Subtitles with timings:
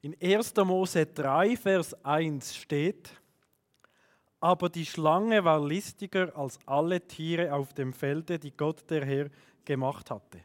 [0.00, 0.54] In 1.
[0.64, 3.10] Mose 3, Vers 1 steht,
[4.38, 9.28] aber die Schlange war listiger als alle Tiere auf dem Felde, die Gott der Herr
[9.64, 10.44] gemacht hatte.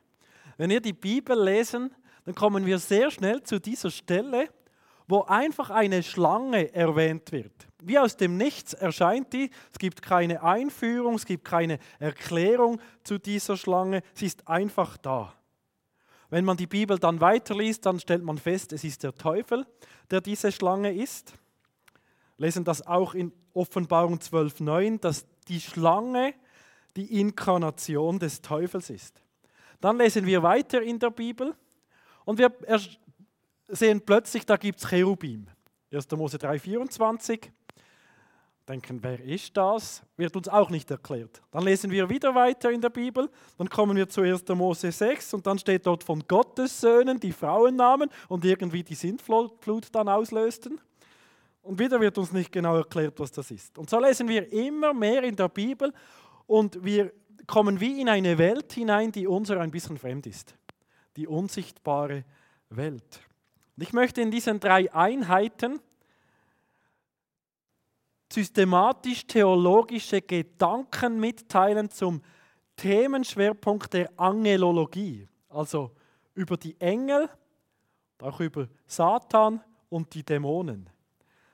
[0.57, 1.93] Wenn wir die Bibel lesen,
[2.25, 4.49] dann kommen wir sehr schnell zu dieser Stelle,
[5.07, 7.53] wo einfach eine Schlange erwähnt wird.
[7.83, 9.51] Wie aus dem Nichts erscheint die.
[9.71, 14.01] Es gibt keine Einführung, es gibt keine Erklärung zu dieser Schlange.
[14.15, 15.35] Sie ist einfach da.
[16.29, 19.65] Wenn man die Bibel dann weiterliest, dann stellt man fest, es ist der Teufel,
[20.09, 21.33] der diese Schlange ist.
[22.37, 26.33] Lesen das auch in Offenbarung 12.9, dass die Schlange
[26.95, 29.21] die Inkarnation des Teufels ist.
[29.81, 31.53] Dann lesen wir weiter in der Bibel
[32.25, 32.51] und wir
[33.67, 35.47] sehen plötzlich, da gibt es Cherubim.
[35.91, 36.09] 1.
[36.11, 37.49] Mose 3,24.
[38.67, 40.01] Denken, wer ist das?
[40.15, 41.41] Wird uns auch nicht erklärt.
[41.51, 43.29] Dann lesen wir wieder weiter in der Bibel.
[43.57, 44.47] Dann kommen wir zu 1.
[44.49, 49.87] Mose 6 und dann steht dort von Gottes Söhnen die Frauennamen und irgendwie die Sintflut
[49.91, 50.79] dann auslösten.
[51.61, 53.77] Und wieder wird uns nicht genau erklärt, was das ist.
[53.77, 55.93] Und so lesen wir immer mehr in der Bibel
[56.47, 57.11] und wir
[57.47, 60.55] kommen wie in eine Welt hinein, die unser ein bisschen fremd ist.
[61.17, 62.23] Die unsichtbare
[62.69, 63.21] Welt.
[63.75, 65.79] Und ich möchte in diesen drei Einheiten
[68.33, 72.21] systematisch theologische Gedanken mitteilen zum
[72.75, 75.91] Themenschwerpunkt der Angelologie, also
[76.33, 77.29] über die Engel,
[78.19, 80.89] auch über Satan und die Dämonen.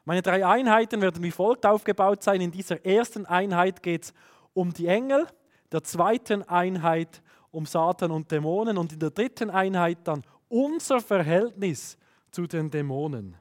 [0.06, 2.40] Meine drei Einheiten werden wie folgt aufgebaut sein.
[2.40, 4.14] In dieser ersten Einheit geht es
[4.54, 5.28] um die Engel,
[5.72, 7.22] der zweiten Einheit
[7.52, 11.98] um Satan und Dämonen und in der dritten Einheit dann unser Verhältnis
[12.32, 13.36] zu den Dämonen.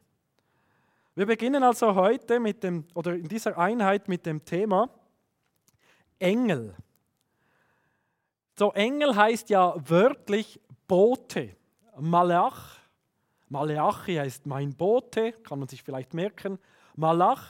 [1.18, 4.88] Wir beginnen also heute mit dem, oder in dieser Einheit mit dem Thema
[6.20, 6.76] Engel.
[8.56, 11.56] So, Engel heißt ja wörtlich Bote.
[11.98, 12.78] Malach,
[13.48, 16.56] Maleachi heißt mein Bote, kann man sich vielleicht merken.
[16.94, 17.48] Malach,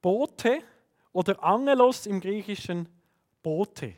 [0.00, 0.60] Bote
[1.10, 2.88] oder Angelos im Griechischen
[3.42, 3.94] Bote.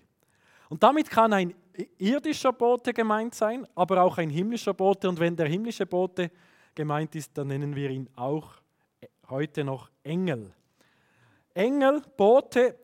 [0.70, 1.54] Und damit kann ein
[1.98, 5.10] irdischer Bote gemeint sein, aber auch ein himmlischer Bote.
[5.10, 6.30] Und wenn der himmlische Bote
[6.74, 8.61] gemeint ist, dann nennen wir ihn auch
[9.32, 10.52] heute noch Engel.
[11.54, 12.78] Engel, Bote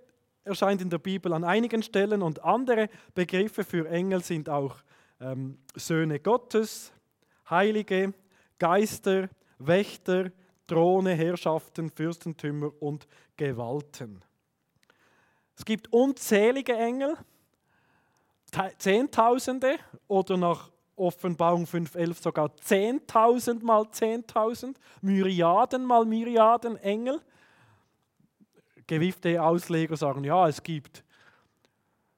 [0.44, 4.76] erscheint in der Bibel an einigen Stellen und andere Begriffe für Engel sind auch
[5.20, 6.90] ähm, Söhne Gottes,
[7.50, 8.14] Heilige,
[8.58, 10.32] Geister, Wächter,
[10.66, 13.06] Throne, Herrschaften, Fürstentümer und
[13.36, 14.24] Gewalten.
[15.54, 17.14] Es gibt unzählige Engel,
[18.78, 19.76] Zehntausende
[20.06, 27.20] oder nach Offenbarung 5.11 sogar 10.000 mal 10.000, Myriaden mal Myriaden Engel.
[28.86, 31.04] Gewiffte Ausleger sagen, ja, es gibt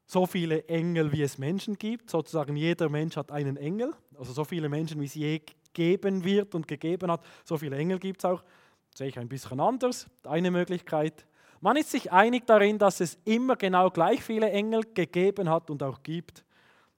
[0.06, 2.10] so viele Engel, wie es Menschen gibt.
[2.10, 3.92] Sozusagen jeder Mensch hat einen Engel.
[4.18, 5.40] Also so viele Menschen, wie es je
[5.72, 8.42] geben wird und gegeben hat, so viele Engel gibt es auch.
[8.90, 10.06] Das sehe ich ein bisschen anders.
[10.24, 11.26] Eine Möglichkeit.
[11.60, 15.82] Man ist sich einig darin, dass es immer genau gleich viele Engel gegeben hat und
[15.82, 16.44] auch gibt,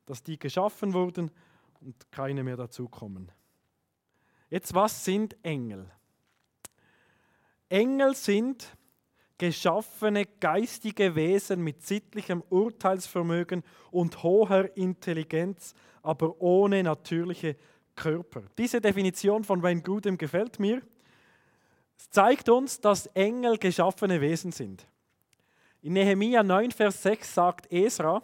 [0.07, 1.31] dass die geschaffen wurden
[1.85, 3.31] und keine mehr dazukommen.
[4.49, 5.91] Jetzt, was sind Engel?
[7.69, 8.77] Engel sind
[9.39, 17.57] geschaffene geistige Wesen mit sittlichem Urteilsvermögen und hoher Intelligenz, aber ohne natürliche
[17.97, 18.43] Körper.
[18.59, 20.83] Diese Definition von Wayne Grudem gefällt mir.
[21.99, 24.87] Es zeigt uns, dass Engel geschaffene Wesen sind.
[25.81, 28.23] In Nehemia 9, Vers 6 sagt Esra,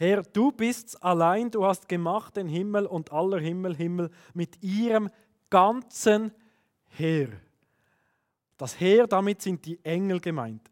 [0.00, 5.10] Herr, du bist allein, du hast gemacht den Himmel und aller Himmel, Himmel mit ihrem
[5.50, 6.30] ganzen
[6.86, 7.30] Heer.
[8.56, 10.70] Das Heer, damit sind die Engel gemeint.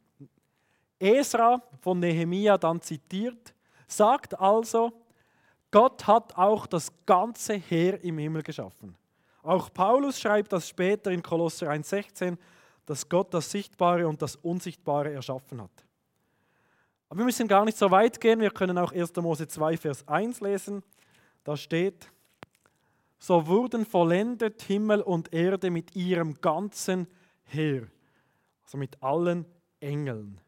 [1.01, 3.53] Esra von Nehemia dann zitiert,
[3.89, 4.93] sagt also,
[5.73, 8.95] Gott hat auch das ganze Heer im Himmel geschaffen.
[9.43, 12.39] Auch Paulus schreibt das später in Kolosser 1,16,
[12.85, 15.86] dass Gott das Sichtbare und das Unsichtbare erschaffen hat.
[17.09, 18.41] Aber wir müssen gar nicht so weit gehen.
[18.41, 19.15] Wir können auch 1.
[19.17, 20.83] Mose 2, Vers 1 lesen.
[21.45, 22.11] Da steht,
[23.19, 27.07] so wurden vollendet Himmel und Erde mit ihrem ganzen
[27.45, 27.87] Heer,
[28.65, 29.47] also mit allen
[29.81, 30.41] Engeln.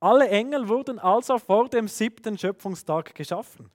[0.00, 3.70] Alle Engel wurden also vor dem siebten Schöpfungstag geschaffen.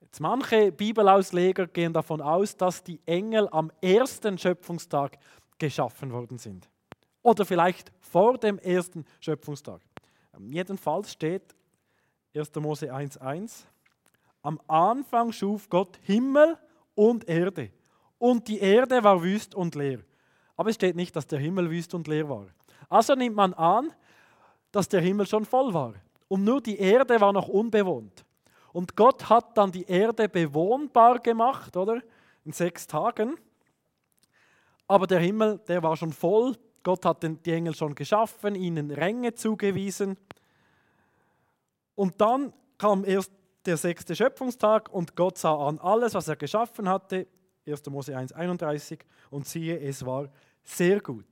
[0.00, 5.18] Jetzt manche Bibelausleger gehen davon aus, dass die Engel am ersten Schöpfungstag
[5.58, 6.68] geschaffen worden sind.
[7.22, 9.82] Oder vielleicht vor dem ersten Schöpfungstag.
[10.48, 11.54] Jedenfalls steht
[12.34, 12.54] 1.
[12.56, 13.64] Mose 1,1:
[14.42, 16.56] Am Anfang schuf Gott Himmel
[16.94, 17.70] und Erde.
[18.18, 20.00] Und die Erde war wüst und leer.
[20.56, 22.46] Aber es steht nicht, dass der Himmel wüst und leer war.
[22.88, 23.92] Also nimmt man an,
[24.72, 25.94] dass der Himmel schon voll war.
[26.28, 28.24] Und nur die Erde war noch unbewohnt.
[28.72, 32.00] Und Gott hat dann die Erde bewohnbar gemacht, oder?
[32.44, 33.36] in sechs Tagen.
[34.86, 36.56] Aber der Himmel, der war schon voll.
[36.82, 40.16] Gott hat die Engel schon geschaffen, ihnen Ränge zugewiesen.
[41.94, 43.32] Und dann kam erst
[43.66, 47.26] der sechste Schöpfungstag und Gott sah an alles, was er geschaffen hatte.
[47.66, 47.86] 1.
[47.86, 49.00] Mose 1, 31.
[49.30, 50.28] Und siehe, es war
[50.62, 51.26] sehr gut.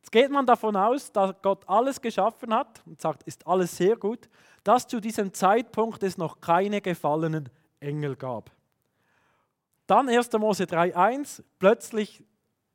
[0.00, 3.96] Jetzt geht man davon aus, dass Gott alles geschaffen hat und sagt, ist alles sehr
[3.96, 4.28] gut,
[4.64, 7.48] dass zu diesem Zeitpunkt es noch keine gefallenen
[7.78, 8.50] Engel gab.
[9.86, 10.32] Dann 1.
[10.32, 12.24] Mose 3,1, plötzlich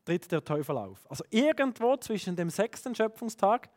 [0.07, 1.05] tritt der Teufel auf.
[1.09, 3.69] Also irgendwo zwischen dem sechsten Schöpfungstag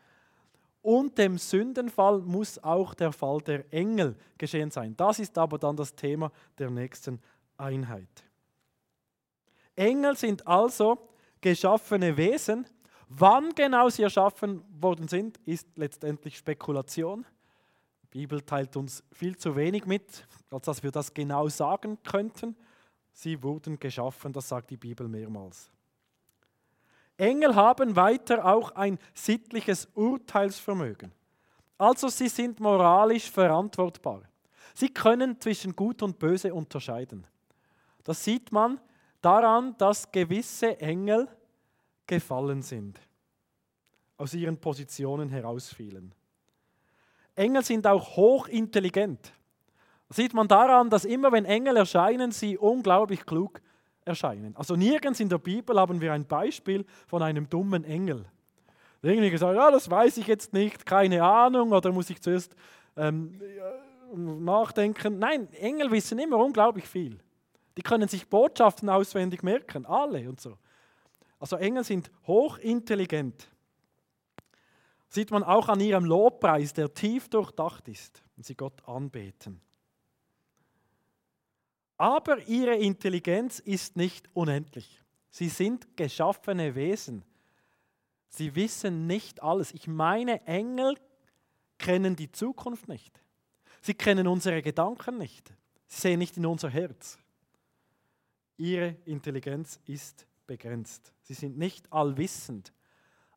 [0.80, 4.96] und dem Sündenfall muss auch der Fall der Engel geschehen sein.
[4.96, 7.20] Das ist aber dann das Thema der nächsten
[7.56, 8.08] Einheit.
[9.74, 11.08] Engel sind also
[11.40, 12.64] geschaffene Wesen.
[13.08, 17.26] Wann genau sie erschaffen worden sind, ist letztendlich Spekulation.
[18.04, 22.56] Die Bibel teilt uns viel zu wenig mit, als dass wir das genau sagen könnten.
[23.12, 25.72] Sie wurden geschaffen, das sagt die Bibel mehrmals.
[27.20, 31.12] Engel haben weiter auch ein sittliches Urteilsvermögen.
[31.76, 34.22] Also sie sind moralisch verantwortbar.
[34.74, 37.26] Sie können zwischen Gut und Böse unterscheiden.
[38.04, 38.80] Das sieht man
[39.20, 41.28] daran, dass gewisse Engel
[42.06, 42.98] gefallen sind,
[44.16, 46.14] aus ihren Positionen herausfielen.
[47.34, 49.32] Engel sind auch hochintelligent.
[50.08, 53.60] Das sieht man daran, dass immer wenn Engel erscheinen, sie unglaublich klug
[54.04, 54.56] erscheinen.
[54.56, 58.24] Also nirgends in der Bibel haben wir ein Beispiel von einem dummen Engel.
[59.02, 62.54] Irgendwie gesagt, ja, das weiß ich jetzt nicht, keine Ahnung, oder muss ich zuerst
[62.96, 63.40] ähm,
[64.14, 65.18] nachdenken.
[65.18, 67.18] Nein, Engel wissen immer unglaublich viel.
[67.76, 70.58] Die können sich Botschaften auswendig merken, alle und so.
[71.38, 73.48] Also Engel sind hochintelligent.
[75.08, 79.60] Sieht man auch an ihrem Lobpreis, der tief durchdacht ist, wenn sie Gott anbeten.
[82.00, 85.02] Aber ihre Intelligenz ist nicht unendlich.
[85.28, 87.22] Sie sind geschaffene Wesen.
[88.30, 89.74] Sie wissen nicht alles.
[89.74, 90.96] Ich meine, Engel
[91.76, 93.20] kennen die Zukunft nicht.
[93.82, 95.52] Sie kennen unsere Gedanken nicht.
[95.88, 97.18] Sie sehen nicht in unser Herz.
[98.56, 101.12] Ihre Intelligenz ist begrenzt.
[101.20, 102.72] Sie sind nicht allwissend.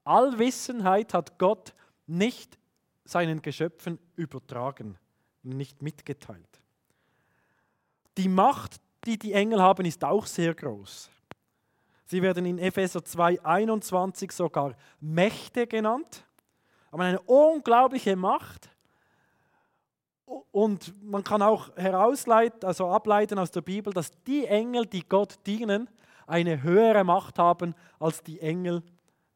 [0.06, 1.75] Allwissenheit hat Gott
[2.07, 2.57] nicht
[3.04, 4.98] seinen Geschöpfen übertragen,
[5.42, 6.62] nicht mitgeteilt.
[8.18, 11.10] Die Macht, die die Engel haben, ist auch sehr groß.
[12.06, 16.25] Sie werden in Epheser 2,21 sogar Mächte genannt,
[16.92, 18.69] aber eine unglaubliche Macht.
[20.51, 25.39] Und man kann auch herausleiten, also ableiten aus der Bibel, dass die Engel, die Gott
[25.45, 25.89] dienen,
[26.27, 28.83] eine höhere Macht haben als die Engel,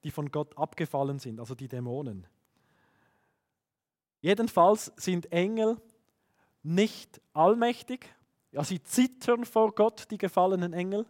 [0.04, 2.28] die von Gott abgefallen sind, also die Dämonen.
[4.22, 5.78] Jedenfalls sind Engel
[6.64, 8.14] nicht allmächtig,
[8.52, 11.06] ja, sie zittern vor Gott, die gefallenen Engel.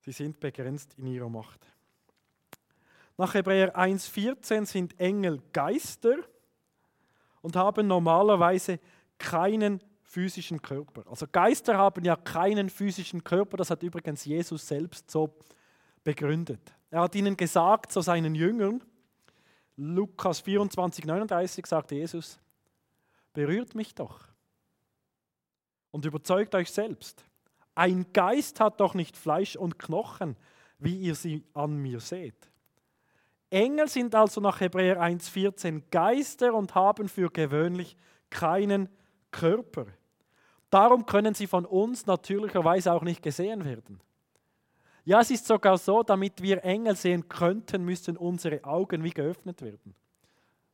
[0.00, 1.66] Sie sind begrenzt in ihrer Macht.
[3.16, 6.16] Nach Hebräer 1,14 sind Engel Geister
[7.42, 8.80] und haben normalerweise
[9.18, 11.04] keinen physischen Körper.
[11.08, 15.34] Also Geister haben ja keinen physischen Körper, das hat übrigens Jesus selbst so
[16.02, 16.60] begründet.
[16.90, 18.82] Er hat ihnen gesagt, zu seinen Jüngern,
[19.76, 22.38] Lukas 24, 39 sagte Jesus,
[23.32, 24.33] berührt mich doch
[25.94, 27.24] und überzeugt euch selbst.
[27.76, 30.36] Ein Geist hat doch nicht Fleisch und Knochen,
[30.80, 32.50] wie ihr sie an mir seht.
[33.48, 37.96] Engel sind also nach Hebräer 1,14 Geister und haben für gewöhnlich
[38.28, 38.88] keinen
[39.30, 39.86] Körper.
[40.68, 44.00] Darum können sie von uns natürlicherweise auch nicht gesehen werden.
[45.04, 49.62] Ja, es ist sogar so, damit wir Engel sehen könnten, müssten unsere Augen wie geöffnet
[49.62, 49.94] werden.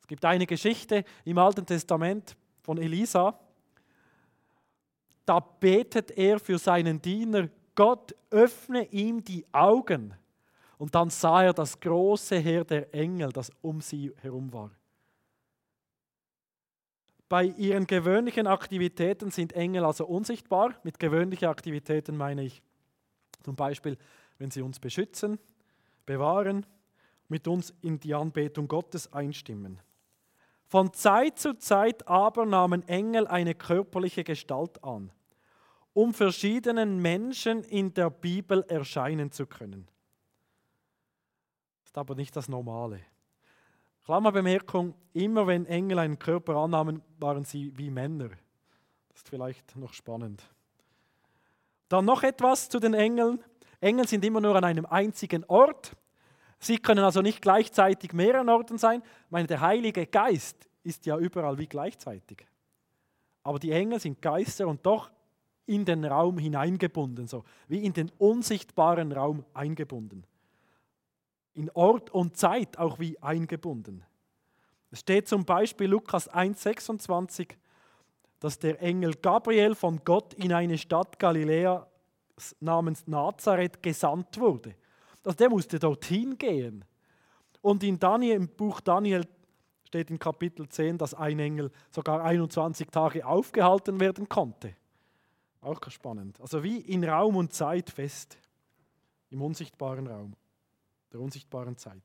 [0.01, 3.39] Es gibt eine Geschichte im Alten Testament von Elisa,
[5.25, 10.15] da betet er für seinen Diener, Gott öffne ihm die Augen.
[10.79, 14.71] Und dann sah er das große Heer der Engel, das um sie herum war.
[17.29, 20.75] Bei ihren gewöhnlichen Aktivitäten sind Engel also unsichtbar.
[20.83, 22.61] Mit gewöhnlichen Aktivitäten meine ich
[23.43, 23.97] zum Beispiel,
[24.39, 25.39] wenn sie uns beschützen,
[26.07, 26.67] bewahren,
[27.29, 29.79] mit uns in die Anbetung Gottes einstimmen.
[30.71, 35.13] Von Zeit zu Zeit aber nahmen Engel eine körperliche Gestalt an
[35.93, 39.89] um verschiedenen Menschen in der Bibel erscheinen zu können.
[41.81, 43.01] Das ist aber nicht das Normale.
[44.05, 48.29] Klammerbemerkung, immer wenn Engel einen Körper annahmen, waren sie wie Männer.
[49.09, 50.43] Das ist vielleicht noch spannend.
[51.89, 53.43] Dann noch etwas zu den Engeln.
[53.81, 55.97] Engel sind immer nur an einem einzigen Ort.
[56.61, 59.03] Sie können also nicht gleichzeitig mehreren Orten sein.
[59.25, 62.47] Ich meine, der Heilige Geist ist ja überall wie gleichzeitig.
[63.43, 65.11] Aber die Engel sind Geister und doch
[65.65, 70.25] in den Raum hineingebunden, so wie in den unsichtbaren Raum eingebunden.
[71.55, 74.05] In Ort und Zeit auch wie eingebunden.
[74.91, 77.55] Es steht zum Beispiel Lukas 1,26,
[78.39, 81.87] dass der Engel Gabriel von Gott in eine Stadt Galiläa
[82.59, 84.75] namens Nazareth gesandt wurde.
[85.25, 86.85] Also der musste dorthin gehen.
[87.61, 89.27] Und in Daniel, im Buch Daniel
[89.85, 94.75] steht in Kapitel 10, dass ein Engel sogar 21 Tage aufgehalten werden konnte.
[95.61, 96.41] Auch spannend.
[96.41, 98.39] Also wie in Raum und Zeit fest.
[99.29, 100.35] Im unsichtbaren Raum,
[101.13, 102.03] der unsichtbaren Zeit.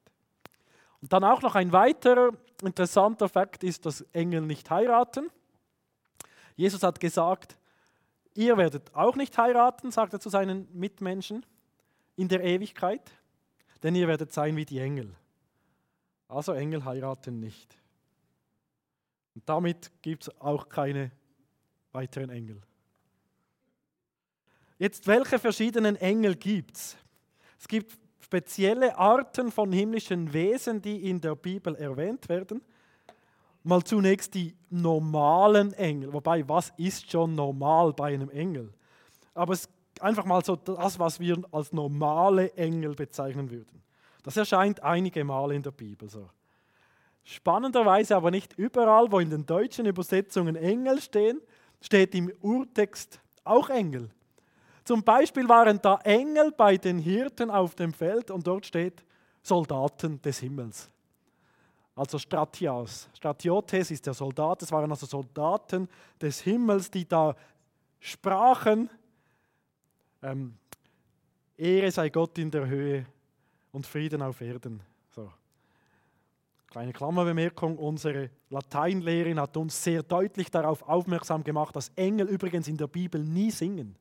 [1.02, 2.32] Und dann auch noch ein weiterer
[2.62, 5.30] interessanter Fakt ist, dass Engel nicht heiraten.
[6.56, 7.58] Jesus hat gesagt,
[8.34, 11.46] ihr werdet auch nicht heiraten, sagt er zu seinen Mitmenschen
[12.16, 13.12] in der Ewigkeit,
[13.84, 15.16] denn ihr werdet sein wie die Engel.
[16.28, 17.78] Also Engel heiraten nicht.
[19.36, 21.12] Und damit gibt es auch keine
[21.92, 22.62] weiteren Engel.
[24.78, 26.98] Jetzt, welche verschiedenen Engel gibt es?
[27.60, 32.62] Es gibt spezielle Arten von himmlischen Wesen, die in der Bibel erwähnt werden.
[33.64, 36.12] Mal zunächst die normalen Engel.
[36.12, 38.74] Wobei, was ist schon normal bei einem Engel?
[39.34, 39.70] Aber es
[40.02, 43.82] einfach mal so das, was wir als normale Engel bezeichnen würden.
[44.24, 46.30] Das erscheint einige Male in der Bibel so.
[47.24, 51.42] Spannenderweise aber nicht überall, wo in den deutschen Übersetzungen Engel stehen,
[51.82, 54.10] steht im Urtext auch Engel.
[54.84, 59.04] Zum Beispiel waren da Engel bei den Hirten auf dem Feld und dort steht
[59.42, 60.90] Soldaten des Himmels.
[61.96, 63.08] Also Stratios.
[63.16, 65.88] Stratiotes ist der Soldat, es waren also Soldaten
[66.22, 67.36] des Himmels, die da
[68.00, 68.90] sprachen,
[70.26, 70.56] ähm,
[71.58, 73.06] Ehre sei Gott in der Höhe
[73.72, 74.82] und Frieden auf Erden.
[75.12, 75.32] So.
[76.68, 82.76] Kleine Klammerbemerkung, unsere Lateinlehrerin hat uns sehr deutlich darauf aufmerksam gemacht, dass Engel übrigens in
[82.76, 83.96] der Bibel nie singen.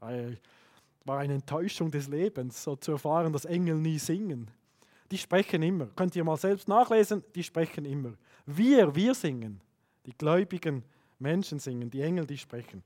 [0.00, 4.50] War eine Enttäuschung des Lebens, so zu erfahren, dass Engel nie singen.
[5.10, 5.86] Die sprechen immer.
[5.94, 8.14] Könnt ihr mal selbst nachlesen, die sprechen immer.
[8.46, 9.60] Wir, wir singen.
[10.06, 10.82] Die gläubigen
[11.18, 12.82] Menschen singen, die Engel, die sprechen.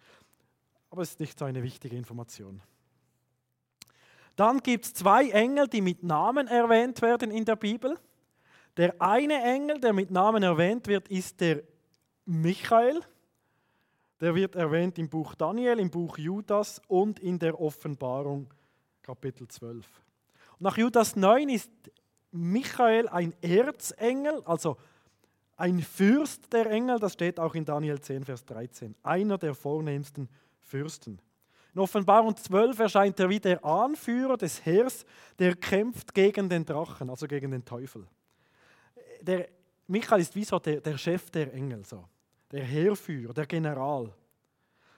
[0.90, 2.62] Aber es ist nicht so eine wichtige Information.
[4.36, 7.98] Dann gibt es zwei Engel, die mit Namen erwähnt werden in der Bibel.
[8.76, 11.62] Der eine Engel, der mit Namen erwähnt wird, ist der
[12.24, 13.00] Michael.
[14.20, 18.52] Der wird erwähnt im Buch Daniel, im Buch Judas und in der Offenbarung
[19.02, 19.86] Kapitel 12.
[20.58, 21.70] Und nach Judas 9 ist
[22.30, 24.76] Michael ein Erzengel, also
[25.56, 30.28] ein Fürst der Engel, das steht auch in Daniel 10, Vers 13, einer der vornehmsten
[30.28, 30.47] Fürsten.
[31.74, 35.04] In Offenbarung 12 erscheint er wie der Anführer des Heers,
[35.38, 38.06] der kämpft gegen den Drachen, also gegen den Teufel.
[39.20, 39.48] Der
[39.86, 42.04] Michael ist wie so der, der Chef der Engel, so.
[42.50, 44.12] der Heerführer, der General.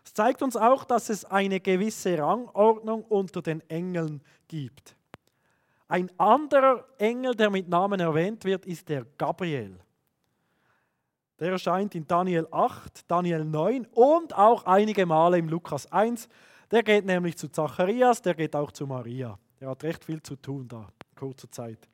[0.04, 4.96] Es zeigt uns auch, dass es eine gewisse Rangordnung unter den Engeln gibt.
[5.86, 9.78] Ein anderer Engel, der mit Namen erwähnt wird, ist der Gabriel.
[11.40, 16.28] Der erscheint in Daniel 8, Daniel 9 und auch einige Male im Lukas 1.
[16.70, 19.38] Der geht nämlich zu Zacharias, der geht auch zu Maria.
[19.58, 21.88] Der hat recht viel zu tun da, in kurzer Zeit.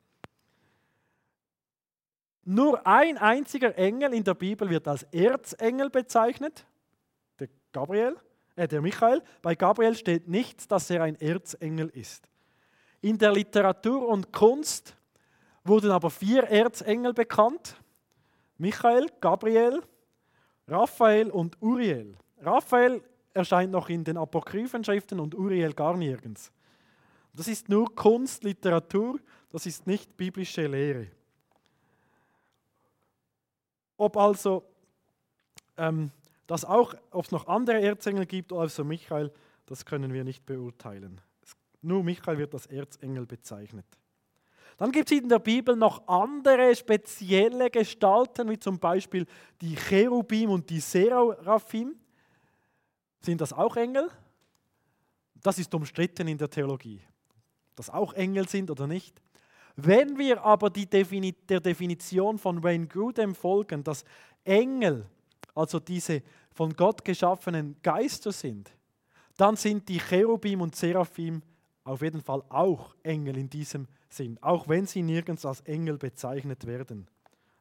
[2.43, 6.65] Nur ein einziger Engel in der Bibel wird als Erzengel bezeichnet,
[7.39, 8.17] der Gabriel,
[8.55, 9.21] äh, der Michael.
[9.41, 12.29] Bei Gabriel steht nichts, dass er ein Erzengel ist.
[13.01, 14.95] In der Literatur und Kunst
[15.63, 17.75] wurden aber vier Erzengel bekannt.
[18.57, 19.81] Michael, Gabriel,
[20.67, 22.17] Raphael und Uriel.
[22.41, 23.01] Raphael
[23.33, 26.51] erscheint noch in den apokryphen Schriften und Uriel gar nirgends.
[27.33, 29.19] Das ist nur Kunst, Literatur,
[29.51, 31.07] das ist nicht biblische Lehre.
[33.95, 34.63] Ob also
[35.77, 36.11] ähm,
[36.47, 39.31] das auch, ob es noch andere Erzengel gibt, also Michael,
[39.65, 41.21] das können wir nicht beurteilen.
[41.81, 43.85] Nur Michael wird als Erzengel bezeichnet.
[44.77, 49.25] Dann gibt es in der Bibel noch andere spezielle Gestalten, wie zum Beispiel
[49.59, 51.95] die Cherubim und die Seraphim.
[53.19, 54.09] Sind das auch Engel?
[55.41, 57.01] Das ist umstritten in der Theologie,
[57.75, 59.19] dass auch Engel sind oder nicht.
[59.75, 64.03] Wenn wir aber Defini der Definition von Wayne Grudem folgen, dass
[64.43, 65.05] Engel,
[65.55, 68.71] also diese von Gott geschaffenen Geister sind,
[69.37, 71.41] dann sind die Cherubim und Seraphim
[71.87, 76.65] auf jeden Fall auch Engel in diesem sind, auch wenn sie nirgends als Engel bezeichnet
[76.65, 77.07] werden.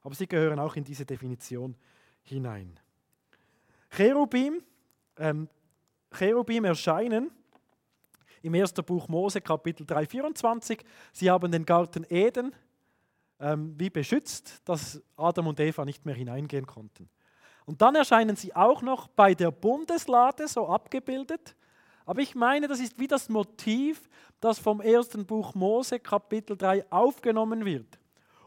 [0.03, 1.77] Aber sie gehören auch in diese Definition
[2.23, 2.79] hinein.
[3.91, 4.63] Cherubim,
[5.19, 5.49] ähm,
[6.13, 7.31] Cherubim erscheinen
[8.43, 10.85] im ersten Buch Mose, Kapitel 3, 24.
[11.13, 12.55] Sie haben den Garten Eden
[13.41, 17.09] ähm, wie beschützt, dass Adam und Eva nicht mehr hineingehen konnten.
[17.65, 21.57] Und dann erscheinen sie auch noch bei der Bundeslade so abgebildet.
[22.07, 24.09] Aber ich meine, das ist wie das Motiv,
[24.41, 27.99] das vom ersten Buch Mose Kapitel 3 aufgenommen wird,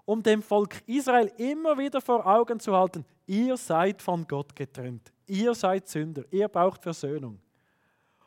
[0.05, 5.11] um dem Volk Israel immer wieder vor Augen zu halten, ihr seid von Gott getrennt,
[5.27, 7.39] ihr seid Sünder, ihr braucht Versöhnung.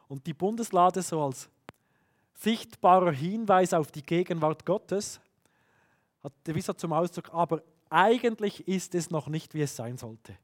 [0.06, 1.48] Und die Bundeslade so als
[2.34, 5.18] sichtbarer Hinweis auf die Gegenwart Gottes
[6.22, 10.36] hat der Wieser zum Ausdruck, aber eigentlich ist es noch nicht, wie es sein sollte.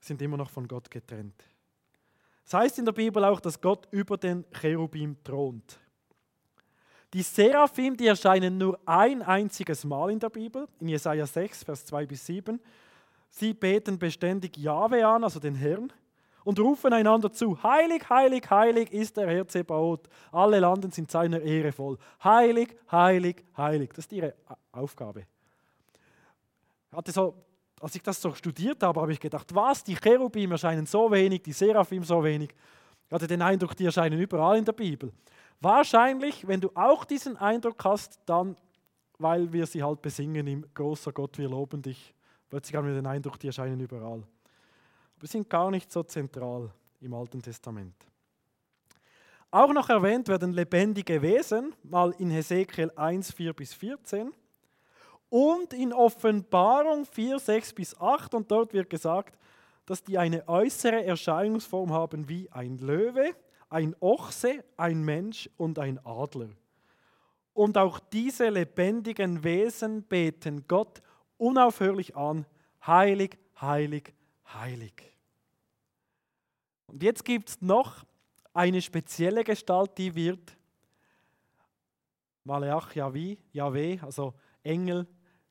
[0.00, 1.42] Sind immer noch von Gott getrennt.
[2.44, 5.78] Es das heißt in der Bibel auch, dass Gott über den Cherubim thront.
[7.14, 11.86] Die Seraphim, die erscheinen nur ein einziges Mal in der Bibel, in Jesaja 6, Vers
[11.86, 12.60] 2 bis 7.
[13.30, 15.92] Sie beten beständig Jahwe an, also den Herrn,
[16.44, 20.08] und rufen einander zu: Heilig, heilig, heilig ist der Herr Zebaoth.
[20.30, 21.98] Alle Landen sind seiner Ehre voll.
[22.22, 23.90] Heilig, heilig, heilig.
[23.90, 24.34] Das ist ihre
[24.72, 25.26] Aufgabe.
[26.92, 27.34] Hatte so
[27.84, 31.42] als ich das so studiert habe, habe ich gedacht, was, die Cherubim erscheinen so wenig,
[31.42, 32.48] die Seraphim so wenig.
[33.06, 35.12] Ich hatte den Eindruck, die erscheinen überall in der Bibel.
[35.60, 38.56] Wahrscheinlich, wenn du auch diesen Eindruck hast, dann,
[39.18, 42.14] weil wir sie halt besingen im Großer Gott, wir loben dich.
[42.48, 44.22] Plötzlich haben wir den Eindruck, die erscheinen überall.
[45.18, 46.70] Aber sind gar nicht so zentral
[47.02, 47.96] im Alten Testament.
[49.50, 54.32] Auch noch erwähnt werden lebendige Wesen, mal in Hesekiel 1, 4 bis 14
[55.34, 58.34] und in Offenbarung 4, 6 bis 8.
[58.34, 59.36] Und dort wird gesagt,
[59.84, 63.34] dass die eine äußere Erscheinungsform haben wie ein Löwe,
[63.68, 66.50] ein Ochse, ein Mensch und ein Adler.
[67.52, 71.02] Und auch diese lebendigen Wesen beten Gott
[71.36, 72.46] unaufhörlich an,
[72.86, 74.14] heilig, heilig,
[74.52, 75.02] heilig.
[76.86, 78.04] Und jetzt gibt es noch
[78.52, 80.56] eine spezielle Gestalt, die wird
[82.44, 85.08] Maleach Yahweh, also Engel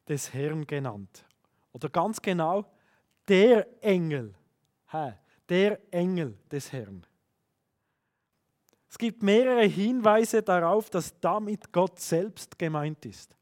[0.08, 1.26] des Herrn genannt.
[1.72, 2.66] Oder ganz genau,
[3.28, 4.36] der Engel.
[5.50, 7.06] Der Engel des Herrn.
[8.90, 13.36] Es gibt mehrere Hinweise darauf, dass damit Gott selbst gemeint ist.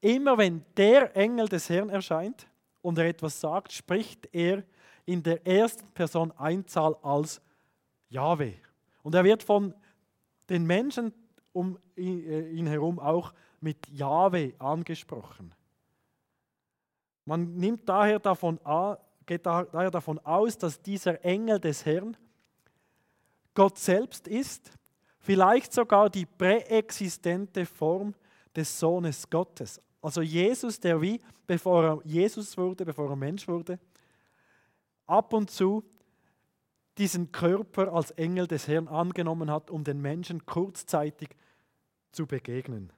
[0.00, 2.46] Immer wenn der Engel des Herrn erscheint
[2.80, 4.64] und er etwas sagt, spricht er
[5.04, 7.42] in der ersten Person Einzahl als
[8.08, 8.54] Jahwe.
[9.02, 9.74] Und er wird von
[10.48, 11.12] den Menschen
[11.52, 15.54] um ihn herum auch mit Jahwe angesprochen.
[17.24, 18.58] Man nimmt daher davon,
[19.26, 22.16] geht daher davon aus, dass dieser Engel des Herrn
[23.54, 24.70] Gott selbst ist,
[25.18, 28.14] vielleicht sogar die präexistente Form
[28.56, 29.80] des Sohnes Gottes.
[30.02, 33.78] Also Jesus, der wie, bevor er Jesus wurde, bevor er Mensch wurde,
[35.06, 35.84] ab und zu
[36.96, 41.30] diesen Körper als Engel des Herrn angenommen hat, um den Menschen kurzzeitig
[42.12, 42.92] zu begegnen.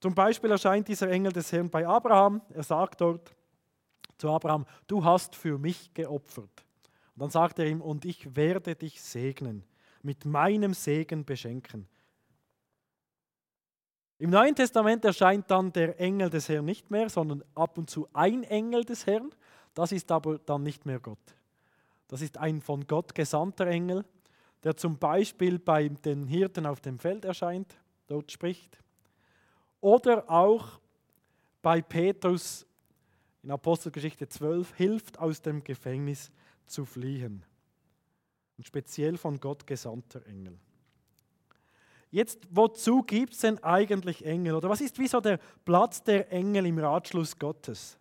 [0.00, 2.40] Zum Beispiel erscheint dieser Engel des Herrn bei Abraham.
[2.50, 3.34] Er sagt dort
[4.16, 6.64] zu Abraham, du hast für mich geopfert.
[7.14, 9.64] Und dann sagt er ihm, und ich werde dich segnen,
[10.02, 11.86] mit meinem Segen beschenken.
[14.18, 18.08] Im Neuen Testament erscheint dann der Engel des Herrn nicht mehr, sondern ab und zu
[18.12, 19.30] ein Engel des Herrn.
[19.74, 21.18] Das ist aber dann nicht mehr Gott.
[22.08, 24.04] Das ist ein von Gott gesandter Engel,
[24.62, 28.78] der zum Beispiel bei den Hirten auf dem Feld erscheint, dort spricht.
[29.80, 30.80] Oder auch
[31.62, 32.66] bei Petrus
[33.42, 36.30] in Apostelgeschichte 12 hilft aus dem Gefängnis
[36.66, 37.44] zu fliehen.
[38.58, 40.58] Und speziell von Gott gesandter Engel.
[42.10, 44.56] Jetzt, wozu gibt es denn eigentlich Engel?
[44.56, 47.98] Oder was ist wieso der Platz der Engel im Ratschluss Gottes?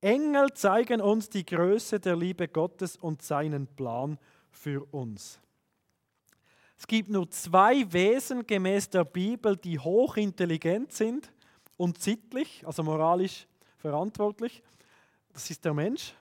[0.00, 4.18] Engel zeigen uns die Größe der Liebe Gottes und seinen Plan
[4.50, 5.40] für uns.
[6.78, 11.32] Es gibt nur zwei Wesen gemäß der Bibel, die hochintelligent sind
[11.76, 13.46] und sittlich, also moralisch
[13.78, 14.62] verantwortlich.
[15.32, 16.14] Das ist der Mensch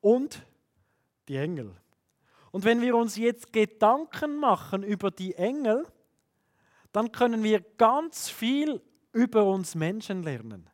[0.00, 0.44] und
[1.28, 1.74] die Engel.
[2.50, 5.86] Und wenn wir uns jetzt Gedanken machen über die Engel,
[6.92, 10.68] dann können wir ganz viel über uns Menschen lernen.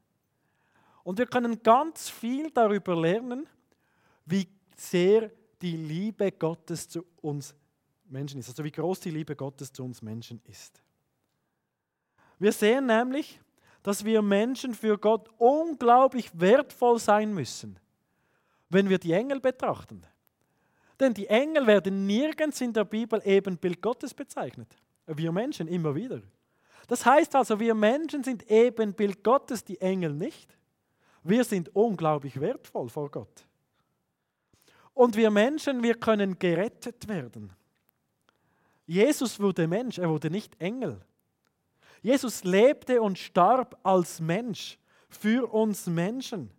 [1.02, 3.46] Und wir können ganz viel darüber lernen,
[4.24, 5.30] wie sehr
[5.60, 7.54] die Liebe Gottes zu uns
[8.08, 10.82] Menschen ist, also wie groß die Liebe Gottes zu uns Menschen ist.
[12.38, 13.40] Wir sehen nämlich,
[13.82, 17.78] dass wir Menschen für Gott unglaublich wertvoll sein müssen,
[18.68, 20.02] wenn wir die Engel betrachten.
[20.98, 24.76] Denn die Engel werden nirgends in der Bibel eben Bild Gottes bezeichnet.
[25.06, 26.22] Wir Menschen immer wieder.
[26.88, 30.56] Das heißt also, wir Menschen sind eben Bild Gottes, die Engel nicht.
[31.22, 33.44] Wir sind unglaublich wertvoll vor Gott.
[34.94, 37.52] Und wir Menschen, wir können gerettet werden.
[38.86, 41.00] Jesus wurde Mensch, er wurde nicht Engel.
[42.02, 46.50] Jesus lebte und starb als Mensch für uns Menschen.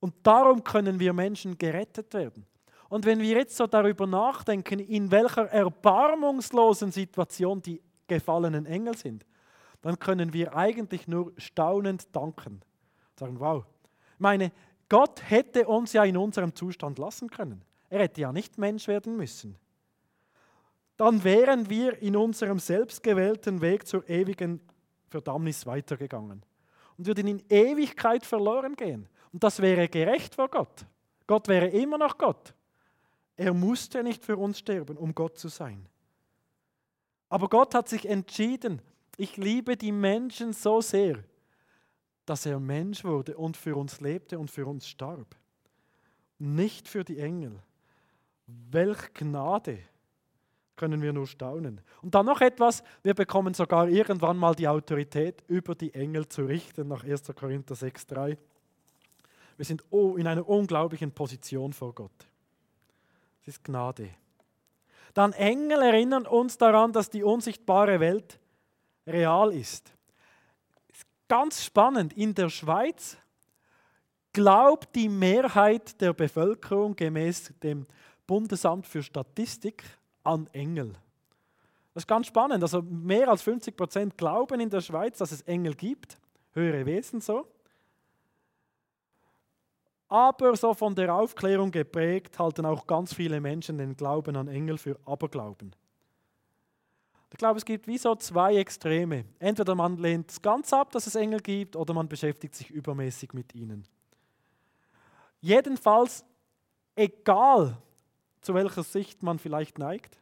[0.00, 2.44] Und darum können wir Menschen gerettet werden.
[2.88, 9.24] Und wenn wir jetzt so darüber nachdenken, in welcher erbarmungslosen Situation die gefallenen Engel sind,
[9.80, 12.60] dann können wir eigentlich nur staunend danken.
[13.18, 13.64] Sagen, wow.
[14.14, 14.52] Ich meine,
[14.88, 17.64] Gott hätte uns ja in unserem Zustand lassen können.
[17.88, 19.56] Er hätte ja nicht Mensch werden müssen.
[20.96, 24.60] Dann wären wir in unserem selbstgewählten Weg zur ewigen
[25.08, 26.42] Verdammnis weitergegangen
[26.96, 29.08] und würden in Ewigkeit verloren gehen.
[29.32, 30.86] Und das wäre gerecht vor Gott.
[31.26, 32.54] Gott wäre immer noch Gott.
[33.36, 35.88] Er musste nicht für uns sterben, um Gott zu sein.
[37.28, 38.82] Aber Gott hat sich entschieden,
[39.16, 41.24] ich liebe die Menschen so sehr,
[42.26, 45.34] dass er Mensch wurde und für uns lebte und für uns starb.
[46.38, 47.58] Nicht für die Engel.
[48.46, 49.78] Welch Gnade
[50.76, 51.80] können wir nur staunen.
[52.00, 56.44] Und dann noch etwas, wir bekommen sogar irgendwann mal die Autorität, über die Engel zu
[56.44, 57.24] richten, nach 1.
[57.34, 58.36] Korinther 6.3.
[59.56, 62.26] Wir sind in einer unglaublichen Position vor Gott.
[63.42, 64.10] Es ist Gnade.
[65.14, 68.38] Dann Engel erinnern uns daran, dass die unsichtbare Welt
[69.06, 69.92] real ist.
[70.88, 73.18] ist ganz spannend, in der Schweiz
[74.32, 77.86] glaubt die Mehrheit der Bevölkerung gemäß dem
[78.26, 79.84] Bundesamt für Statistik
[80.24, 80.92] an Engel.
[81.94, 82.62] Das ist ganz spannend.
[82.62, 86.18] Also mehr als 50 Prozent glauben in der Schweiz, dass es Engel gibt,
[86.52, 87.46] höhere Wesen so.
[90.08, 94.76] Aber so von der Aufklärung geprägt halten auch ganz viele Menschen den Glauben an Engel
[94.76, 95.74] für Aberglauben.
[97.30, 99.24] Ich glaube, es gibt wie so zwei Extreme.
[99.38, 103.32] Entweder man lehnt es ganz ab, dass es Engel gibt, oder man beschäftigt sich übermäßig
[103.32, 103.88] mit ihnen.
[105.40, 106.24] Jedenfalls,
[106.94, 107.78] egal
[108.42, 110.20] zu welcher Sicht man vielleicht neigt,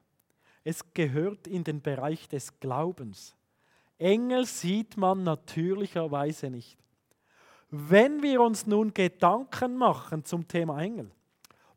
[0.63, 3.35] es gehört in den Bereich des Glaubens.
[3.99, 6.79] Engel sieht man natürlicherweise nicht.
[7.71, 11.11] Wenn wir uns nun Gedanken machen zum Thema Engel,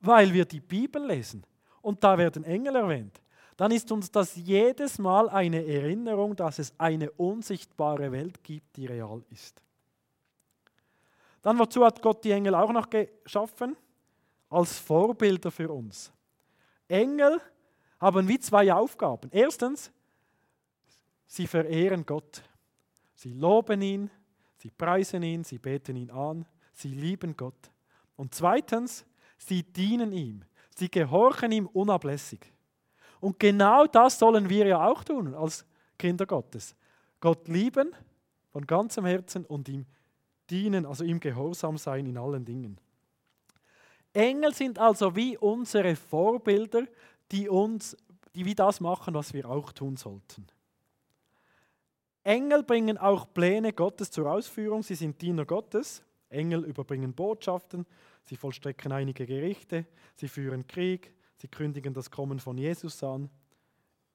[0.01, 1.45] weil wir die Bibel lesen
[1.81, 3.21] und da werden Engel erwähnt,
[3.55, 8.87] dann ist uns das jedes Mal eine Erinnerung, dass es eine unsichtbare Welt gibt, die
[8.87, 9.61] real ist.
[11.41, 13.75] Dann wozu hat Gott die Engel auch noch geschaffen?
[14.49, 16.11] Als Vorbilder für uns.
[16.87, 17.41] Engel
[17.99, 19.29] haben wie zwei Aufgaben.
[19.31, 19.91] Erstens,
[21.25, 22.43] sie verehren Gott.
[23.15, 24.09] Sie loben ihn,
[24.57, 27.71] sie preisen ihn, sie beten ihn an, sie lieben Gott.
[28.15, 29.05] Und zweitens,
[29.37, 30.43] sie dienen ihm.
[30.75, 32.51] Sie gehorchen ihm unablässig.
[33.19, 35.65] Und genau das sollen wir ja auch tun als
[35.97, 36.75] Kinder Gottes.
[37.19, 37.93] Gott lieben
[38.51, 39.85] von ganzem Herzen und ihm
[40.49, 42.79] dienen, also ihm gehorsam sein in allen Dingen.
[44.13, 46.85] Engel sind also wie unsere Vorbilder,
[47.31, 47.97] die uns,
[48.35, 50.47] die wie das machen, was wir auch tun sollten.
[52.23, 54.83] Engel bringen auch Pläne Gottes zur Ausführung.
[54.83, 56.03] Sie sind Diener Gottes.
[56.29, 57.85] Engel überbringen Botschaften.
[58.23, 59.85] Sie vollstrecken einige Gerichte.
[60.15, 61.13] Sie führen Krieg.
[61.37, 63.29] Sie kündigen das Kommen von Jesus an.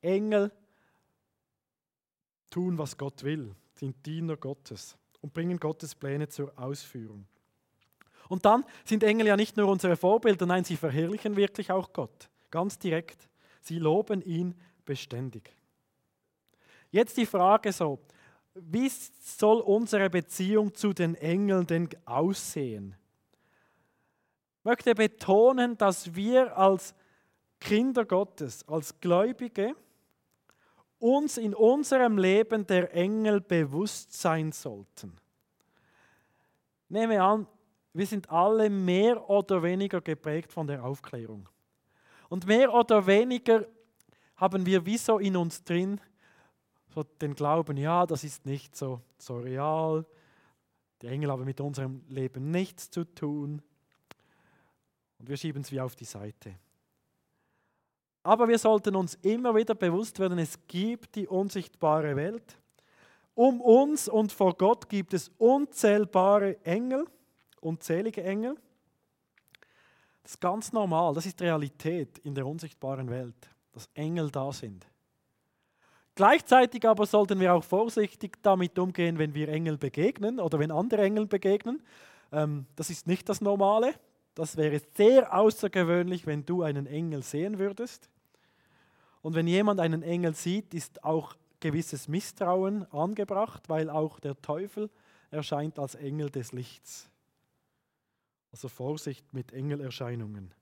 [0.01, 0.51] Engel
[2.51, 7.27] tun, was Gott will, sind Diener Gottes und bringen Gottes Pläne zur Ausführung.
[8.29, 12.29] Und dann sind Engel ja nicht nur unsere Vorbilder, nein, sie verherrlichen wirklich auch Gott,
[12.51, 13.29] ganz direkt.
[13.61, 15.55] Sie loben ihn beständig.
[16.91, 17.99] Jetzt die Frage so,
[18.55, 22.97] wie soll unsere Beziehung zu den Engeln denn aussehen?
[24.59, 26.95] Ich möchte betonen, dass wir als
[27.61, 29.75] Kinder Gottes, als Gläubige,
[30.99, 35.17] uns in unserem Leben der Engel bewusst sein sollten.
[36.89, 37.47] Nehme an,
[37.93, 41.49] wir sind alle mehr oder weniger geprägt von der Aufklärung.
[42.29, 43.67] Und mehr oder weniger
[44.37, 46.01] haben wir wie so in uns drin
[46.95, 50.05] so den Glauben, ja, das ist nicht so, so real,
[51.03, 53.63] die Engel haben mit unserem Leben nichts zu tun.
[55.19, 56.55] Und wir schieben es wie auf die Seite.
[58.23, 62.59] Aber wir sollten uns immer wieder bewusst werden, es gibt die unsichtbare Welt.
[63.35, 67.07] Um uns und vor Gott gibt es unzählbare Engel,
[67.61, 68.57] unzählige Engel.
[70.23, 74.87] Das ist ganz normal, das ist Realität in der unsichtbaren Welt, dass Engel da sind.
[76.15, 81.03] Gleichzeitig aber sollten wir auch vorsichtig damit umgehen, wenn wir Engel begegnen oder wenn andere
[81.03, 81.81] Engel begegnen.
[82.33, 83.95] Ähm, das ist nicht das Normale.
[84.35, 88.11] Das wäre sehr außergewöhnlich, wenn du einen Engel sehen würdest.
[89.23, 94.91] Und wenn jemand einen Engel sieht, ist auch gewisses Misstrauen angebracht, weil auch der Teufel
[95.31, 97.08] erscheint als Engel des Lichts.
[98.53, 100.55] Also Vorsicht mit Engelerscheinungen.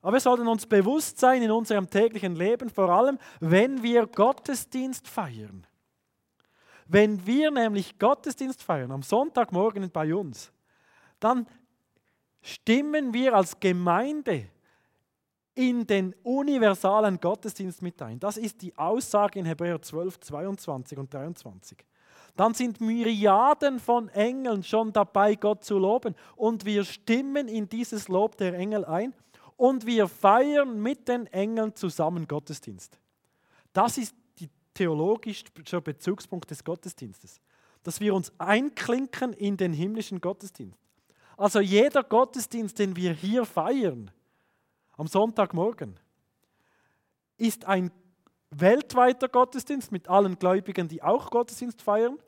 [0.00, 5.08] Aber wir sollten uns bewusst sein in unserem täglichen Leben, vor allem wenn wir Gottesdienst
[5.08, 5.66] feiern.
[6.86, 10.52] Wenn wir nämlich Gottesdienst feiern, am Sonntagmorgen bei uns,
[11.20, 11.46] dann
[12.40, 14.48] stimmen wir als Gemeinde
[15.54, 18.20] in den universalen Gottesdienst mit ein.
[18.20, 21.84] Das ist die Aussage in Hebräer 12, 22 und 23.
[22.36, 26.14] Dann sind Myriaden von Engeln schon dabei, Gott zu loben.
[26.36, 29.14] Und wir stimmen in dieses Lob der Engel ein
[29.56, 32.98] und wir feiern mit den Engeln zusammen Gottesdienst.
[33.72, 35.44] Das ist der theologische
[35.82, 37.40] Bezugspunkt des Gottesdienstes,
[37.82, 40.78] dass wir uns einklinken in den himmlischen Gottesdienst.
[41.36, 44.10] Also jeder Gottesdienst, den wir hier feiern,
[44.96, 45.98] am Sonntagmorgen,
[47.36, 47.90] ist ein
[48.50, 52.18] weltweiter Gottesdienst mit allen Gläubigen, die auch Gottesdienst feiern,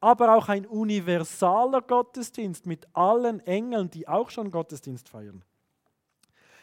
[0.00, 5.42] aber auch ein universaler Gottesdienst mit allen Engeln, die auch schon Gottesdienst feiern.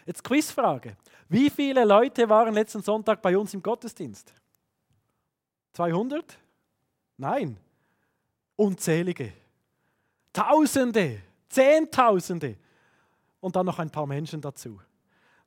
[0.06, 0.98] Jetzt Quizfrage.
[1.30, 4.34] Wie viele Leute waren letzten Sonntag bei uns im Gottesdienst?
[5.74, 6.38] 200?
[7.18, 7.58] Nein.
[8.56, 9.34] Unzählige.
[10.34, 11.22] Tausende.
[11.50, 12.58] Zehntausende.
[13.40, 14.80] Und dann noch ein paar Menschen dazu.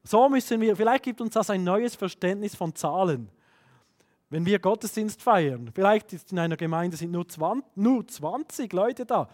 [0.03, 3.31] So müssen wir, vielleicht gibt uns das ein neues Verständnis von Zahlen.
[4.35, 9.07] Wenn wir Gottesdienst feiern, vielleicht ist in einer Gemeinde sind nur 20, nur 20 Leute
[9.07, 9.29] da.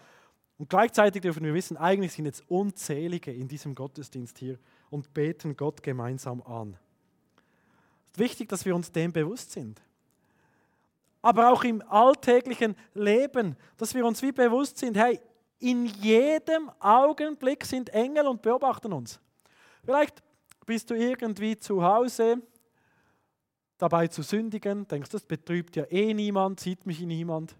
[0.59, 4.59] Und gleichzeitig dürfen wir wissen, eigentlich sind jetzt unzählige in diesem Gottesdienst hier
[4.91, 6.77] und beten Gott gemeinsam an.
[8.05, 9.81] Es ist wichtig, dass wir uns dem bewusst sind.
[11.23, 15.19] Aber auch im alltäglichen Leben, dass wir uns wie bewusst sind, hey,
[15.57, 19.19] in jedem Augenblick sind Engel und beobachten uns.
[19.83, 20.21] Vielleicht
[20.67, 22.43] bist du irgendwie zu Hause
[23.81, 27.55] dabei zu sündigen, denkst, das betrübt ja eh niemand, sieht mich niemand.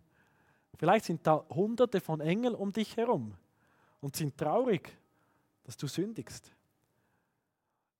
[0.77, 3.33] Vielleicht sind da hunderte von Engeln um dich herum
[4.01, 4.95] und sind traurig,
[5.63, 6.51] dass du sündigst.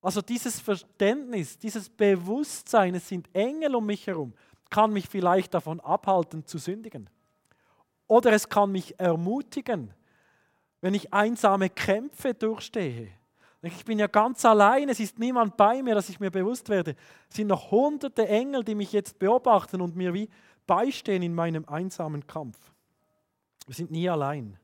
[0.01, 4.33] Also dieses Verständnis, dieses Bewusstsein, es sind Engel um mich herum,
[4.69, 7.09] kann mich vielleicht davon abhalten zu sündigen.
[8.07, 9.93] Oder es kann mich ermutigen,
[10.81, 13.11] wenn ich einsame Kämpfe durchstehe
[13.63, 16.95] ich bin ja ganz allein, es ist niemand bei mir, dass ich mir bewusst werde.
[17.29, 20.29] Es sind noch hunderte Engel, die mich jetzt beobachten und mir wie
[20.65, 22.57] beistehen in meinem einsamen Kampf.
[23.67, 24.57] Wir sind nie allein.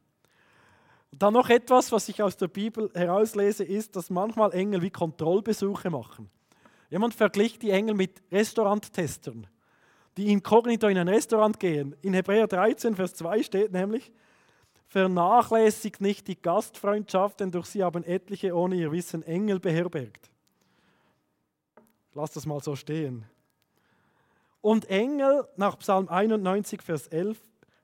[1.12, 4.90] Und dann noch etwas, was ich aus der Bibel herauslese, ist, dass manchmal Engel wie
[4.90, 6.30] Kontrollbesuche machen.
[6.90, 9.48] Jemand verglich die Engel mit Restauranttestern,
[10.16, 11.96] die inkognito in ein Restaurant gehen.
[12.02, 14.12] In Hebräer 13, Vers 2 steht nämlich,
[14.88, 20.30] Vernachlässigt nicht die Gastfreundschaft, denn durch sie haben etliche ohne ihr Wissen Engel beherbergt.
[22.14, 23.26] Lass das mal so stehen.
[24.62, 27.38] Und Engel, nach Psalm 91, Vers 11,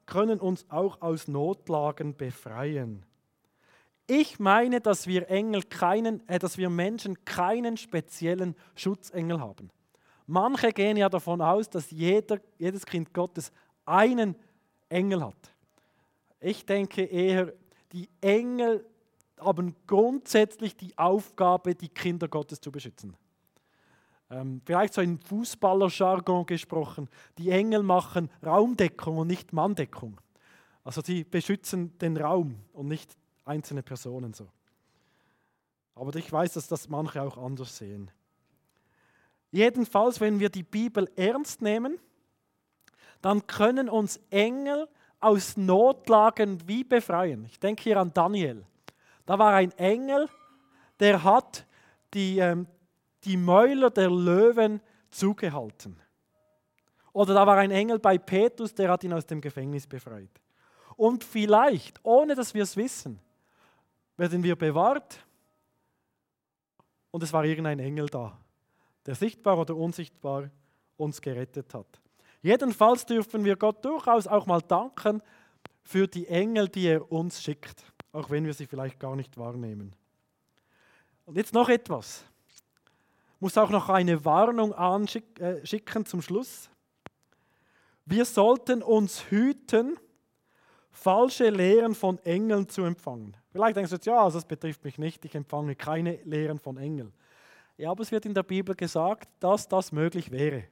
[0.05, 3.05] können uns auch aus Notlagen befreien.
[4.07, 9.69] Ich meine, dass wir Engel keinen, äh, dass wir Menschen keinen speziellen Schutzengel haben.
[10.25, 13.51] Manche gehen ja davon aus, dass jeder, jedes Kind Gottes
[13.85, 14.35] einen
[14.89, 15.52] Engel hat.
[16.43, 17.53] Ich denke eher,
[17.93, 18.85] die Engel
[19.39, 23.15] haben grundsätzlich die Aufgabe, die Kinder Gottes zu beschützen.
[24.29, 30.19] Ähm, vielleicht so in Fußballerjargon gesprochen, die Engel machen Raumdeckung und nicht Manndeckung.
[30.83, 34.49] Also sie beschützen den Raum und nicht einzelne Personen so.
[35.95, 38.11] Aber ich weiß, dass das manche auch anders sehen.
[39.49, 41.99] Jedenfalls, wenn wir die Bibel ernst nehmen,
[43.21, 44.89] dann können uns Engel
[45.23, 47.45] aus Notlagen wie befreien.
[47.45, 48.65] Ich denke hier an Daniel.
[49.25, 50.27] Da war ein Engel,
[50.99, 51.65] der hat
[52.13, 52.67] die, ähm,
[53.23, 55.99] die Mäuler der Löwen zugehalten.
[57.13, 60.41] Oder da war ein Engel bei Petrus, der hat ihn aus dem Gefängnis befreit.
[60.95, 63.19] Und vielleicht, ohne dass wir es wissen,
[64.17, 65.19] werden wir bewahrt
[67.11, 68.37] und es war irgendein Engel da,
[69.05, 70.49] der sichtbar oder unsichtbar
[70.97, 72.02] uns gerettet hat.
[72.43, 75.23] Jedenfalls dürfen wir Gott durchaus auch mal danken
[75.81, 79.95] für die Engel, die er uns schickt, auch wenn wir sie vielleicht gar nicht wahrnehmen.
[81.25, 82.25] Und jetzt noch etwas.
[83.35, 86.69] Ich muss auch noch eine Warnung anschicken äh, zum Schluss.
[88.05, 89.97] Wir sollten uns hüten,
[90.91, 93.37] falsche Lehren von Engeln zu empfangen.
[93.53, 96.75] Vielleicht denkst du jetzt, ja, also das betrifft mich nicht, ich empfange keine Lehren von
[96.75, 97.13] Engeln.
[97.77, 100.65] Ja, aber es wird in der Bibel gesagt, dass das möglich wäre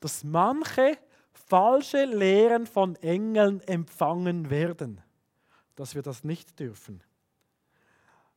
[0.00, 0.98] dass manche
[1.32, 5.00] falsche Lehren von Engeln empfangen werden,
[5.76, 7.02] dass wir das nicht dürfen.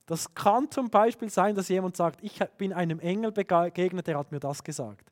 [0.05, 4.31] Das kann zum Beispiel sein, dass jemand sagt, ich bin einem Engel begegnet, der hat
[4.31, 5.11] mir das gesagt.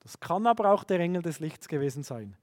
[0.00, 2.36] Das kann aber auch der Engel des Lichts gewesen sein.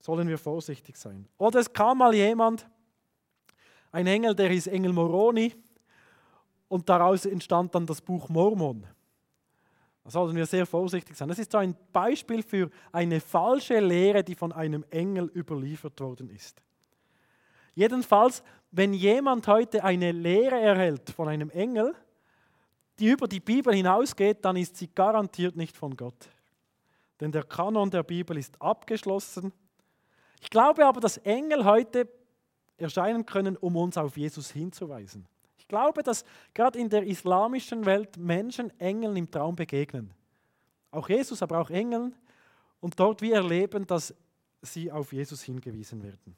[0.00, 1.28] Sollen wir vorsichtig sein.
[1.38, 2.66] Oder es kam mal jemand,
[3.92, 5.54] ein Engel, der hieß Engel Moroni,
[6.68, 8.86] und daraus entstand dann das Buch Mormon.
[10.06, 11.26] Da sollten wir sehr vorsichtig sein.
[11.26, 16.30] Das ist so ein Beispiel für eine falsche Lehre, die von einem Engel überliefert worden
[16.30, 16.62] ist.
[17.74, 21.92] Jedenfalls, wenn jemand heute eine Lehre erhält von einem Engel,
[23.00, 26.28] die über die Bibel hinausgeht, dann ist sie garantiert nicht von Gott.
[27.18, 29.52] Denn der Kanon der Bibel ist abgeschlossen.
[30.40, 32.08] Ich glaube aber, dass Engel heute
[32.76, 35.26] erscheinen können, um uns auf Jesus hinzuweisen.
[35.66, 36.24] Ich glaube, dass
[36.54, 40.14] gerade in der islamischen Welt Menschen Engeln im Traum begegnen.
[40.92, 42.14] Auch Jesus, aber auch Engeln.
[42.78, 44.14] Und dort wir erleben, dass
[44.62, 46.36] sie auf Jesus hingewiesen werden.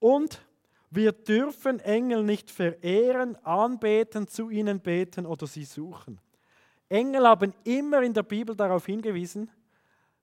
[0.00, 0.44] Und
[0.90, 6.20] wir dürfen Engel nicht verehren, anbeten, zu ihnen beten oder sie suchen.
[6.88, 9.48] Engel haben immer in der Bibel darauf hingewiesen,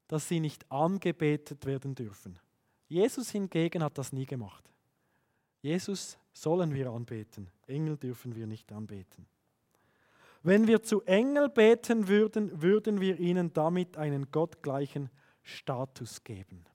[0.10, 2.38] dass sie nicht angebetet werden dürfen.
[2.90, 4.70] Jesus hingegen hat das nie gemacht.
[5.62, 9.28] Jesus sollen wir anbeten, Engel dürfen wir nicht anbeten.
[10.44, 15.10] Wenn wir zu Engel beten würden, würden wir ihnen damit einen gottgleichen
[15.44, 16.66] Status geben.